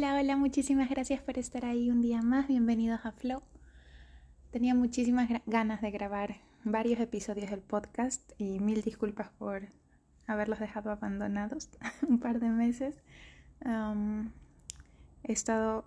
Hola, 0.00 0.16
hola, 0.18 0.34
muchísimas 0.34 0.88
gracias 0.88 1.20
por 1.20 1.36
estar 1.36 1.66
ahí 1.66 1.90
un 1.90 2.00
día 2.00 2.22
más. 2.22 2.48
Bienvenidos 2.48 3.04
a 3.04 3.12
Flow. 3.12 3.42
Tenía 4.50 4.74
muchísimas 4.74 5.28
ganas 5.44 5.82
de 5.82 5.90
grabar 5.90 6.36
varios 6.64 6.98
episodios 7.00 7.50
del 7.50 7.60
podcast 7.60 8.22
y 8.38 8.60
mil 8.60 8.80
disculpas 8.80 9.28
por 9.28 9.68
haberlos 10.26 10.58
dejado 10.58 10.90
abandonados 10.90 11.68
un 12.08 12.18
par 12.18 12.40
de 12.40 12.48
meses. 12.48 12.94
he 15.22 15.32
estado 15.32 15.84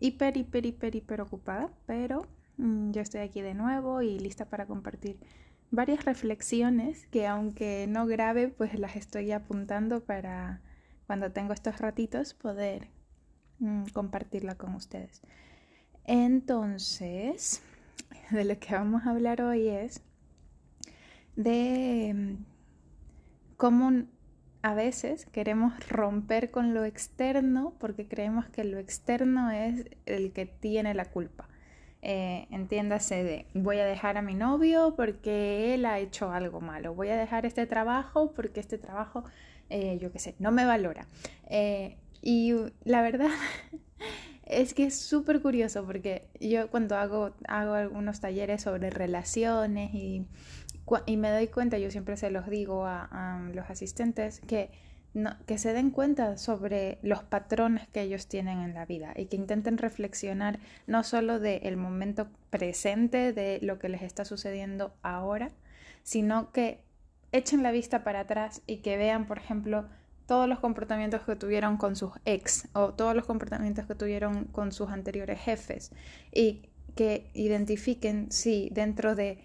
hiper, 0.00 0.38
hiper, 0.38 0.64
hiper, 0.64 0.96
hiper 0.96 1.20
ocupada, 1.20 1.70
pero 1.84 2.26
mm, 2.56 2.92
yo 2.92 3.02
estoy 3.02 3.20
aquí 3.20 3.42
de 3.42 3.52
nuevo 3.52 4.00
y 4.00 4.18
lista 4.18 4.46
para 4.46 4.64
compartir 4.64 5.18
varias 5.70 6.06
reflexiones 6.06 7.06
que 7.08 7.26
aunque 7.26 7.84
no 7.90 8.06
grabe, 8.06 8.48
pues 8.48 8.78
las 8.78 8.96
estoy 8.96 9.32
apuntando 9.32 10.02
para 10.02 10.62
cuando 11.06 11.30
tengo 11.30 11.52
estos 11.52 11.76
ratitos 11.76 12.32
poder 12.32 12.88
compartirla 13.92 14.54
con 14.56 14.74
ustedes. 14.74 15.22
Entonces, 16.06 17.62
de 18.30 18.44
lo 18.44 18.58
que 18.58 18.74
vamos 18.74 19.06
a 19.06 19.10
hablar 19.10 19.42
hoy 19.42 19.68
es 19.68 20.02
de 21.36 22.12
mm, 22.14 22.44
cómo 23.56 24.04
a 24.62 24.74
veces 24.74 25.26
queremos 25.26 25.74
romper 25.88 26.50
con 26.50 26.72
lo 26.72 26.84
externo 26.84 27.74
porque 27.78 28.08
creemos 28.08 28.48
que 28.48 28.64
lo 28.64 28.78
externo 28.78 29.50
es 29.50 29.84
el 30.06 30.32
que 30.32 30.46
tiene 30.46 30.94
la 30.94 31.04
culpa. 31.04 31.48
Eh, 32.06 32.46
entiéndase 32.50 33.24
de 33.24 33.46
voy 33.54 33.78
a 33.78 33.86
dejar 33.86 34.18
a 34.18 34.22
mi 34.22 34.34
novio 34.34 34.94
porque 34.94 35.74
él 35.74 35.86
ha 35.86 35.98
hecho 35.98 36.30
algo 36.30 36.60
malo, 36.60 36.94
voy 36.94 37.08
a 37.08 37.16
dejar 37.16 37.46
este 37.46 37.66
trabajo 37.66 38.32
porque 38.32 38.60
este 38.60 38.76
trabajo, 38.76 39.24
eh, 39.70 39.98
yo 40.00 40.12
qué 40.12 40.18
sé, 40.18 40.34
no 40.38 40.50
me 40.50 40.66
valora. 40.66 41.06
Eh, 41.48 41.96
y 42.26 42.54
la 42.84 43.02
verdad 43.02 43.28
es 44.46 44.72
que 44.72 44.86
es 44.86 44.98
súper 44.98 45.42
curioso 45.42 45.84
porque 45.84 46.26
yo 46.40 46.70
cuando 46.70 46.96
hago, 46.96 47.34
hago 47.46 47.74
algunos 47.74 48.20
talleres 48.20 48.62
sobre 48.62 48.88
relaciones 48.88 49.92
y, 49.92 50.26
y, 51.04 51.16
me 51.18 51.30
doy 51.30 51.48
cuenta, 51.48 51.76
yo 51.76 51.90
siempre 51.90 52.16
se 52.16 52.30
los 52.30 52.48
digo 52.48 52.86
a, 52.86 53.46
los 53.52 53.68
asistentes, 53.68 54.40
que, 54.40 54.70
no, 55.12 55.36
que 55.46 55.58
se 55.58 55.74
den 55.74 55.90
cuenta 55.90 56.38
sobre 56.38 56.98
los 57.02 57.22
patrones 57.22 57.88
que 57.88 58.00
ellos 58.00 58.26
tienen 58.26 58.60
en 58.60 58.72
la 58.72 58.86
vida 58.86 59.12
y 59.14 59.26
que 59.26 59.36
intenten 59.36 59.76
reflexionar 59.76 60.58
no 60.86 61.04
solo 61.04 61.40
del 61.40 61.76
momento 61.76 62.28
presente, 62.48 63.34
de 63.34 63.58
lo 63.60 63.78
que 63.78 63.90
les 63.90 64.00
está 64.00 64.24
sucediendo 64.24 64.94
ahora, 65.02 65.50
sino 66.04 66.52
que 66.52 66.80
echen 67.32 67.62
la 67.62 67.70
vista 67.70 68.02
para 68.02 68.20
atrás 68.20 68.62
y 68.66 68.78
que 68.78 68.96
vean, 68.96 69.26
por 69.26 69.36
ejemplo, 69.36 69.88
todos 70.26 70.48
los 70.48 70.58
comportamientos 70.60 71.22
que 71.22 71.36
tuvieron 71.36 71.76
con 71.76 71.96
sus 71.96 72.12
ex 72.24 72.68
o 72.72 72.94
todos 72.94 73.14
los 73.14 73.26
comportamientos 73.26 73.86
que 73.86 73.94
tuvieron 73.94 74.44
con 74.44 74.72
sus 74.72 74.90
anteriores 74.90 75.40
jefes 75.40 75.92
y 76.32 76.68
que 76.94 77.30
identifiquen 77.34 78.30
si 78.30 78.70
dentro 78.72 79.14
de, 79.14 79.38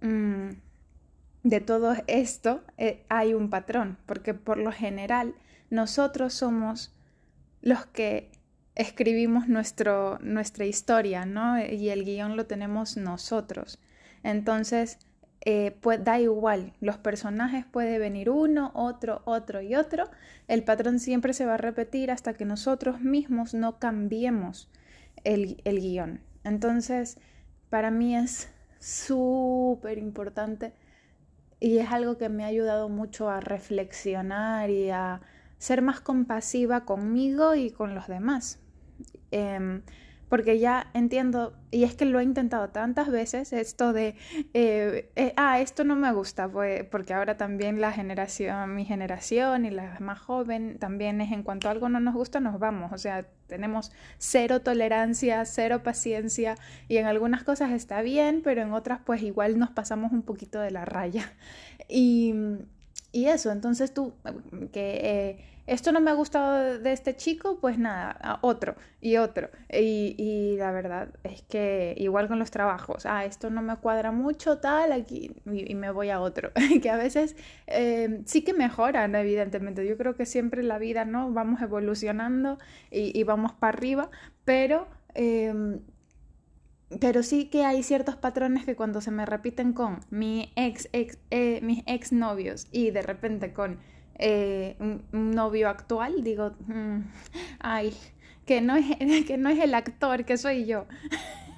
mm, 0.00 0.50
de 1.42 1.60
todo 1.60 1.94
esto 2.06 2.62
eh, 2.78 3.04
hay 3.08 3.34
un 3.34 3.50
patrón, 3.50 3.98
porque 4.06 4.34
por 4.34 4.58
lo 4.58 4.72
general 4.72 5.34
nosotros 5.70 6.34
somos 6.34 6.94
los 7.62 7.86
que 7.86 8.30
escribimos 8.74 9.48
nuestro, 9.48 10.18
nuestra 10.20 10.64
historia, 10.64 11.26
¿no? 11.26 11.62
Y 11.62 11.90
el 11.90 12.04
guion 12.04 12.36
lo 12.36 12.46
tenemos 12.46 12.96
nosotros. 12.96 13.78
Entonces, 14.22 14.98
pues 15.80 16.04
da 16.04 16.20
igual, 16.20 16.74
los 16.80 16.98
personajes 16.98 17.64
puede 17.64 17.98
venir 17.98 18.28
uno, 18.28 18.72
otro, 18.74 19.22
otro 19.24 19.62
y 19.62 19.74
otro, 19.74 20.10
el 20.48 20.64
patrón 20.64 20.98
siempre 20.98 21.32
se 21.32 21.46
va 21.46 21.54
a 21.54 21.56
repetir 21.56 22.10
hasta 22.10 22.34
que 22.34 22.44
nosotros 22.44 23.00
mismos 23.00 23.54
no 23.54 23.78
cambiemos 23.78 24.70
el, 25.24 25.62
el 25.64 25.80
guion. 25.80 26.20
Entonces, 26.44 27.18
para 27.70 27.90
mí 27.90 28.16
es 28.16 28.50
súper 28.78 29.98
importante 29.98 30.72
y 31.60 31.78
es 31.78 31.90
algo 31.90 32.16
que 32.16 32.28
me 32.28 32.44
ha 32.44 32.48
ayudado 32.48 32.88
mucho 32.88 33.28
a 33.28 33.40
reflexionar 33.40 34.70
y 34.70 34.90
a 34.90 35.20
ser 35.58 35.82
más 35.82 36.00
compasiva 36.00 36.86
conmigo 36.86 37.54
y 37.54 37.70
con 37.70 37.94
los 37.94 38.08
demás. 38.08 38.58
Em, 39.30 39.82
porque 40.30 40.60
ya 40.60 40.86
entiendo, 40.94 41.52
y 41.72 41.82
es 41.82 41.96
que 41.96 42.04
lo 42.04 42.20
he 42.20 42.22
intentado 42.22 42.68
tantas 42.70 43.10
veces, 43.10 43.52
esto 43.52 43.92
de, 43.92 44.14
eh, 44.54 45.10
eh, 45.16 45.34
ah, 45.36 45.60
esto 45.60 45.82
no 45.82 45.96
me 45.96 46.12
gusta, 46.12 46.48
pues, 46.48 46.84
porque 46.84 47.12
ahora 47.12 47.36
también 47.36 47.80
la 47.80 47.90
generación, 47.90 48.76
mi 48.76 48.84
generación 48.84 49.64
y 49.64 49.70
la 49.70 49.98
más 49.98 50.20
joven, 50.20 50.78
también 50.78 51.20
es 51.20 51.32
en 51.32 51.42
cuanto 51.42 51.68
algo 51.68 51.88
no 51.88 51.98
nos 51.98 52.14
gusta, 52.14 52.38
nos 52.38 52.60
vamos, 52.60 52.92
o 52.92 52.98
sea, 52.98 53.26
tenemos 53.48 53.90
cero 54.18 54.60
tolerancia, 54.60 55.44
cero 55.44 55.82
paciencia, 55.82 56.54
y 56.86 56.98
en 56.98 57.06
algunas 57.06 57.42
cosas 57.42 57.72
está 57.72 58.00
bien, 58.00 58.40
pero 58.44 58.62
en 58.62 58.72
otras 58.72 59.00
pues 59.04 59.22
igual 59.22 59.58
nos 59.58 59.70
pasamos 59.70 60.12
un 60.12 60.22
poquito 60.22 60.60
de 60.60 60.70
la 60.70 60.84
raya. 60.84 61.32
Y, 61.88 62.34
y 63.12 63.26
eso, 63.26 63.50
entonces 63.50 63.92
tú, 63.92 64.14
que... 64.72 65.00
Eh, 65.02 65.44
esto 65.70 65.92
no 65.92 66.00
me 66.00 66.10
ha 66.10 66.14
gustado 66.14 66.80
de 66.80 66.92
este 66.92 67.14
chico, 67.14 67.58
pues 67.60 67.78
nada, 67.78 68.40
otro 68.40 68.74
y 69.00 69.18
otro. 69.18 69.50
Y, 69.72 70.56
la 70.58 70.72
verdad 70.72 71.10
es 71.22 71.42
que 71.42 71.94
igual 71.96 72.26
con 72.26 72.40
los 72.40 72.50
trabajos, 72.50 73.06
ah, 73.06 73.24
esto 73.24 73.50
no 73.50 73.62
me 73.62 73.76
cuadra 73.76 74.10
mucho, 74.10 74.58
tal, 74.58 74.90
aquí, 74.90 75.30
y, 75.46 75.76
me 75.76 75.92
voy 75.92 76.10
a 76.10 76.20
otro. 76.20 76.50
que 76.82 76.90
a 76.90 76.96
veces 76.96 77.36
eh, 77.68 78.20
sí 78.24 78.42
que 78.42 78.52
mejoran, 78.52 79.14
evidentemente. 79.14 79.86
Yo 79.86 79.96
creo 79.96 80.16
que 80.16 80.26
siempre 80.26 80.60
en 80.60 80.66
la 80.66 80.78
vida, 80.78 81.04
¿no? 81.04 81.32
Vamos 81.32 81.62
evolucionando 81.62 82.58
y, 82.90 83.22
vamos 83.22 83.52
para 83.52 83.76
arriba, 83.76 84.10
pero... 84.44 84.88
Em, 85.14 85.80
pero 86.98 87.22
sí 87.22 87.46
que 87.46 87.64
hay 87.64 87.82
ciertos 87.82 88.16
patrones 88.16 88.64
que 88.64 88.74
cuando 88.74 89.00
se 89.00 89.10
me 89.10 89.24
repiten 89.24 89.72
con 89.72 90.00
mi 90.10 90.52
ex, 90.56 90.88
ex 90.92 91.18
eh, 91.30 91.60
mis 91.62 91.84
ex 91.86 92.12
novios 92.12 92.66
y 92.72 92.90
de 92.90 93.02
repente 93.02 93.52
con 93.52 93.78
eh, 94.18 94.76
un, 94.80 95.30
novio 95.30 95.68
actual, 95.68 96.22
digo, 96.22 96.52
mm, 96.66 97.00
ay, 97.60 97.94
que 98.44 98.60
no, 98.60 98.76
es, 98.76 98.86
que 99.26 99.38
no 99.38 99.48
es 99.48 99.58
el 99.60 99.74
actor, 99.74 100.24
que 100.24 100.36
soy 100.36 100.66
yo. 100.66 100.86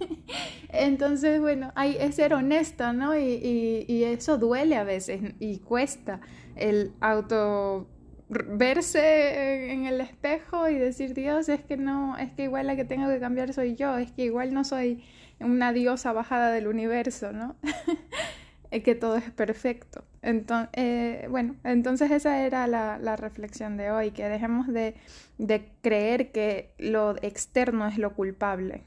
Entonces, 0.68 1.40
bueno, 1.40 1.72
hay, 1.74 1.96
es 1.98 2.16
ser 2.16 2.34
honesto, 2.34 2.92
¿no? 2.92 3.16
Y, 3.16 3.84
y, 3.86 4.04
eso 4.04 4.36
duele 4.36 4.76
a 4.76 4.84
veces 4.84 5.20
y 5.38 5.58
cuesta 5.58 6.20
el 6.56 6.92
auto 7.00 7.88
verse 8.30 9.72
en 9.72 9.86
el 9.86 10.00
espejo 10.00 10.68
y 10.68 10.78
decir, 10.78 11.14
Dios, 11.14 11.48
es 11.48 11.60
que 11.62 11.76
no, 11.76 12.16
es 12.16 12.30
que 12.32 12.44
igual 12.44 12.68
la 12.68 12.76
que 12.76 12.84
tengo 12.84 13.08
que 13.08 13.18
cambiar 13.18 13.52
soy 13.52 13.74
yo, 13.74 13.98
es 13.98 14.12
que 14.12 14.24
igual 14.24 14.54
no 14.54 14.64
soy 14.64 15.04
una 15.40 15.72
diosa 15.72 16.12
bajada 16.12 16.50
del 16.52 16.68
universo, 16.68 17.32
¿no? 17.32 17.56
que 18.70 18.94
todo 18.94 19.16
es 19.16 19.30
perfecto. 19.30 20.04
Entonces, 20.22 20.70
eh, 20.74 21.26
bueno, 21.28 21.56
entonces 21.64 22.10
esa 22.12 22.44
era 22.44 22.66
la, 22.68 23.16
reflexión 23.16 23.76
de 23.76 23.90
hoy, 23.90 24.12
que 24.12 24.28
dejemos 24.28 24.68
de, 24.68 24.94
de 25.38 25.68
creer 25.82 26.30
que 26.30 26.72
lo 26.78 27.16
externo 27.22 27.88
es 27.88 27.98
lo 27.98 28.14
culpable, 28.14 28.84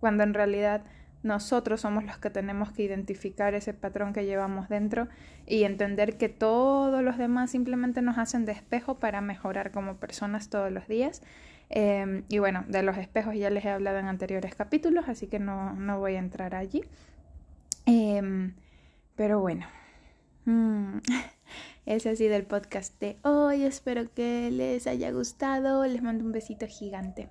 cuando 0.00 0.24
en 0.24 0.34
realidad 0.34 0.82
nosotros 1.22 1.80
somos 1.80 2.04
los 2.04 2.18
que 2.18 2.30
tenemos 2.30 2.70
que 2.72 2.84
identificar 2.84 3.54
ese 3.54 3.74
patrón 3.74 4.12
que 4.12 4.24
llevamos 4.24 4.68
dentro 4.68 5.08
y 5.46 5.64
entender 5.64 6.16
que 6.16 6.28
todos 6.28 7.02
los 7.02 7.18
demás 7.18 7.50
simplemente 7.50 8.02
nos 8.02 8.18
hacen 8.18 8.44
de 8.44 8.52
espejo 8.52 8.98
para 8.98 9.20
mejorar 9.20 9.72
como 9.72 9.96
personas 9.96 10.48
todos 10.48 10.70
los 10.70 10.86
días. 10.86 11.22
Em, 11.70 12.24
y 12.28 12.38
bueno, 12.38 12.64
de 12.68 12.82
los 12.82 12.96
espejos 12.96 13.34
ya 13.34 13.50
les 13.50 13.64
he 13.64 13.70
hablado 13.70 13.98
en 13.98 14.06
anteriores 14.06 14.54
capítulos, 14.54 15.08
así 15.08 15.26
que 15.26 15.38
no, 15.38 15.74
no 15.74 15.98
voy 15.98 16.14
a 16.14 16.18
entrar 16.18 16.54
allí. 16.54 16.82
Em, 17.86 18.54
pero 19.16 19.40
bueno, 19.40 19.66
mm, 20.44 20.98
ese 21.86 22.10
ha 22.10 22.16
sido 22.16 22.36
el 22.36 22.44
podcast 22.44 22.98
de 23.00 23.18
hoy. 23.22 23.64
Espero 23.64 24.12
que 24.14 24.50
les 24.50 24.86
haya 24.86 25.10
gustado. 25.10 25.84
Les 25.86 26.02
mando 26.02 26.24
un 26.24 26.32
besito 26.32 26.66
gigante. 26.66 27.28